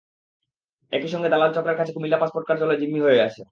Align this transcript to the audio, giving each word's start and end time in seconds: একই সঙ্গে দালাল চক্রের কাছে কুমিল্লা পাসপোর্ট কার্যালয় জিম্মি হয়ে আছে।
একই 0.93 1.09
সঙ্গে 1.13 1.29
দালাল 1.29 1.51
চক্রের 1.53 1.77
কাছে 1.77 1.91
কুমিল্লা 1.93 2.21
পাসপোর্ট 2.21 2.45
কার্যালয় 2.47 2.79
জিম্মি 2.81 2.99
হয়ে 3.01 3.25
আছে। 3.27 3.41